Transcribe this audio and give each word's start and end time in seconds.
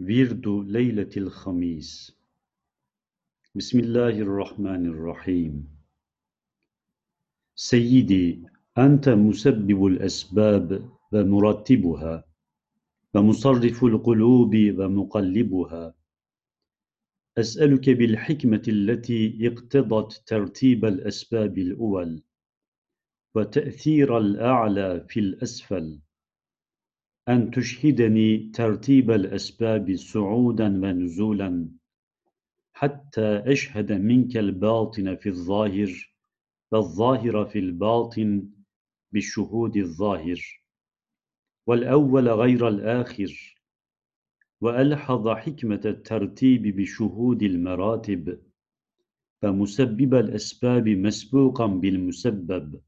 ورد 0.00 0.48
ليلة 0.48 1.10
الخميس. 1.16 2.16
بسم 3.54 3.78
الله 3.78 4.08
الرحمن 4.08 4.86
الرحيم. 4.86 5.68
سيدي 7.54 8.42
أنت 8.78 9.08
مسبب 9.08 9.86
الأسباب 9.86 10.90
ومرتبها 11.12 12.24
ومصرف 13.14 13.84
القلوب 13.84 14.56
ومقلبها. 14.78 15.94
أسألك 17.38 17.90
بالحكمة 17.90 18.62
التي 18.68 19.48
اقتضت 19.48 20.22
ترتيب 20.26 20.84
الأسباب 20.84 21.58
الأول 21.58 22.22
وتأثير 23.34 24.18
الأعلى 24.18 25.06
في 25.08 25.20
الأسفل. 25.20 26.00
أن 27.28 27.50
تشهدني 27.50 28.50
ترتيب 28.54 29.10
الأسباب 29.10 29.96
صعودا 29.96 30.66
ونزولا 30.66 31.68
حتى 32.72 33.42
أشهد 33.52 33.92
منك 33.92 34.36
الباطن 34.36 35.16
في 35.16 35.28
الظاهر 35.28 36.14
والظاهر 36.72 37.44
في 37.44 37.58
الباطن 37.58 38.48
بالشهود 39.12 39.76
الظاهر. 39.76 40.62
والأول 41.66 42.28
غير 42.28 42.68
الآخر 42.68 43.56
وألحظ 44.60 45.28
حكمة 45.28 45.80
الترتيب 45.84 46.62
بشهود 46.62 47.42
المراتب 47.42 48.40
فمسبب 49.42 50.14
الأسباب 50.14 50.88
مسبوقا 50.88 51.66
بالمسبب 51.66 52.80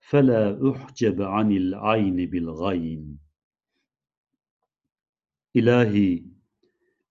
فلا 0.00 0.70
أحجب 0.70 1.22
عن 1.22 1.52
العين 1.52 2.16
بالغين. 2.26 3.29
إلهي 5.56 6.22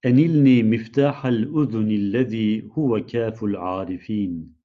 أنلني 0.05 0.63
مفتاح 0.63 1.25
الأذن 1.25 1.91
الذي 1.91 2.69
هو 2.71 3.05
كاف 3.05 3.43
العارفين 3.43 4.55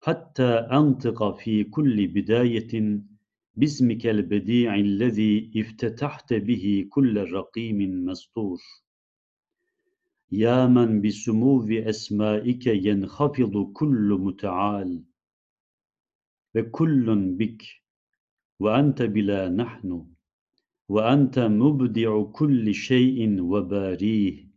حتى 0.00 0.52
أنطق 0.52 1.36
في 1.36 1.64
كل 1.64 2.06
بداية 2.06 3.00
باسمك 3.56 4.06
البديع 4.06 4.74
الذي 4.74 5.52
افتتحت 5.56 6.34
به 6.34 6.86
كل 6.90 7.32
رقيم 7.32 8.04
مسطور. 8.04 8.58
يا 10.32 10.66
من 10.66 11.00
بسمو 11.02 11.68
أسمائك 11.70 12.66
ينخفض 12.66 13.72
كل 13.72 14.18
متعال 14.20 15.02
وكل 16.54 17.34
بك 17.38 17.62
وأنت 18.60 19.02
بلا 19.02 19.48
نحن. 19.48 20.06
وأنت 20.88 21.38
مبدع 21.38 22.22
كل 22.22 22.74
شيء 22.74 23.40
وباريه. 23.40 24.52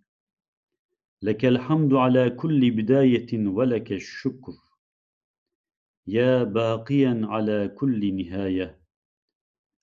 لك 1.22 1.46
الحمد 1.46 1.94
على 1.94 2.30
كل 2.30 2.72
بداية 2.72 3.48
ولك 3.48 3.92
الشكر. 3.92 4.54
يا 6.08 6.44
باقيا 6.44 7.22
على 7.24 7.68
كل 7.68 8.16
نهاية. 8.16 8.80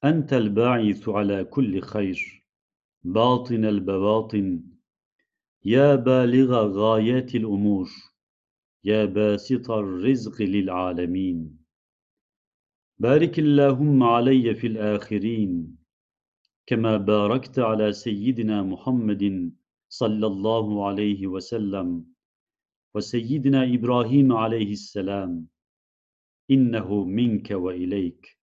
أنت 0.04 0.32
الباعث 0.32 1.08
على 1.08 1.44
كل 1.44 1.80
خير. 1.80 2.44
باطن 3.04 3.64
البواطن. 3.64 4.62
يا 5.64 5.94
بالغ 5.94 6.66
غايات 6.66 7.34
الأمور. 7.34 7.90
يا 8.84 9.04
باسط 9.04 9.70
الرزق 9.70 10.42
للعالمين. 10.42 11.58
بارك 12.98 13.38
اللهم 13.38 14.02
علي 14.02 14.54
في 14.54 14.66
الآخرين. 14.66 15.81
كما 16.72 16.96
باركت 16.96 17.58
على 17.58 17.92
سيدنا 17.92 18.62
محمد 18.62 19.52
صلى 19.88 20.26
الله 20.26 20.86
عليه 20.86 21.26
وسلم. 21.26 22.04
وسيدنا 22.94 23.74
إبراهيم 23.74 24.32
عليه 24.32 24.72
السلام. 24.72 25.46
إنه 26.50 27.04
منك 27.04 27.50
وإليك. 27.50 28.38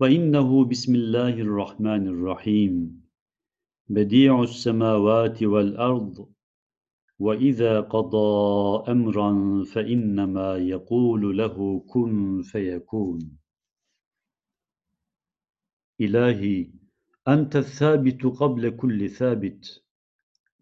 وإنه 0.00 0.64
بسم 0.64 0.94
الله 0.94 1.28
الرحمن 1.28 2.08
الرحيم. 2.08 3.02
بديع 3.88 4.42
السماوات 4.42 5.42
والأرض. 5.42 6.28
وإذا 7.18 7.80
قضى 7.80 8.92
أمرا 8.92 9.64
فإنما 9.64 10.56
يقول 10.56 11.38
له 11.38 11.84
كن 11.88 12.42
فيكون. 12.42 13.38
إلهي 16.00 16.70
أنت 17.28 17.56
الثابت 17.56 18.26
قبل 18.26 18.70
كل 18.70 19.10
ثابت 19.10 19.82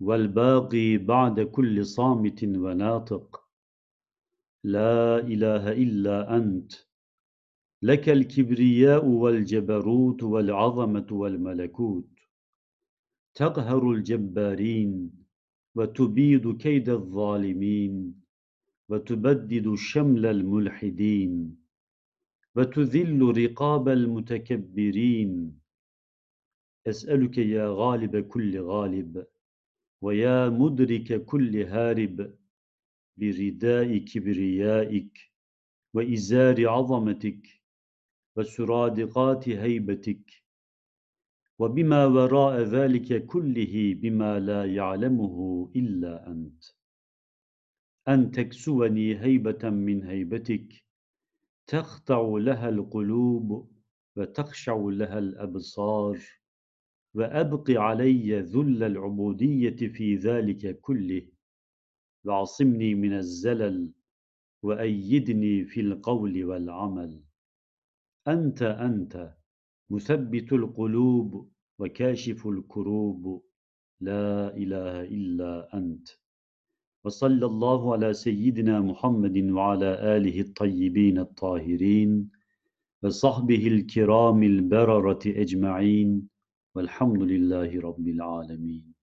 والباقي 0.01 0.97
بعد 0.97 1.41
كل 1.41 1.87
صامت 1.87 2.45
وناطق. 2.45 3.45
لا 4.65 5.19
إله 5.19 5.73
إلا 5.73 6.37
أنت 6.37 6.73
لك 7.83 8.09
الكبرياء 8.09 9.07
والجبروت 9.07 10.23
والعظمة 10.23 11.07
والملكوت. 11.11 12.11
تقهر 13.35 13.91
الجبارين 13.91 15.11
وتبيد 15.75 16.57
كيد 16.57 16.89
الظالمين 16.89 18.15
وتبدد 18.89 19.75
شمل 19.75 20.27
الملحدين. 20.27 21.64
وتذل 22.57 23.21
رقاب 23.45 23.89
المتكبرين. 23.89 25.61
أسألك 26.87 27.39
يا 27.39 27.69
غالب 27.69 28.17
كل 28.17 28.61
غالب 28.61 29.27
ويا 30.03 30.49
مدرك 30.49 31.25
كل 31.25 31.57
هارب 31.57 32.35
برداء 33.17 33.99
كبريائك 33.99 35.33
وإزار 35.95 36.69
عظمتك 36.69 37.63
وسرادقات 38.37 39.49
هيبتك. 39.49 40.45
وبما 41.59 42.07
وراء 42.07 42.61
ذلك 42.61 43.27
كله 43.27 43.95
بما 43.95 44.41
لا 44.41 44.65
يعلمه 44.75 45.71
إلا 45.77 46.31
أنت. 46.31 46.65
أن 48.09 48.31
تكسوني 48.31 49.21
هيبة 49.21 49.71
من 49.71 50.03
هيبتك 50.05 50.84
تخضع 51.67 52.39
لها 52.39 52.69
القلوب 52.69 53.71
وتخشع 54.17 54.77
لها 54.77 55.19
الأبصار 55.19 56.19
وأبق 57.15 57.71
علي 57.71 58.41
ذل 58.41 58.83
العبودية 58.83 59.77
في 59.77 60.17
ذلك 60.17 60.81
كله. 60.81 61.29
واعصمني 62.25 62.95
من 62.95 63.13
الزلل 63.13 63.93
وأيدني 64.63 65.65
في 65.65 65.81
القول 65.81 66.45
والعمل. 66.45 67.23
أنت 68.29 68.63
أنت 68.63 69.37
مثبت 69.91 70.53
القلوب 70.53 71.53
وكاشف 71.79 72.47
الكروب. 72.47 73.45
لا 74.01 74.57
إله 74.57 75.01
إلا 75.01 75.77
أنت. 75.77 76.09
وصلى 77.05 77.47
الله 77.47 77.93
على 77.93 78.13
سيدنا 78.15 78.81
محمد 78.81 79.51
وعلى 79.51 80.17
آله 80.17 80.41
الطيبين 80.41 81.19
الطاهرين 81.19 82.31
وصحبه 83.03 83.67
الكرام 83.67 84.43
البررة 84.43 85.19
أجمعين 85.27 86.29
والحمد 86.75 87.23
لله 87.23 87.81
رب 87.81 88.09
العالمين. 88.09 88.94